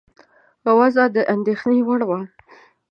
وضع 0.77 1.05
د 1.15 1.17
اندېښنې 1.33 1.79
وړ 1.87 2.01
وه. 2.09 2.19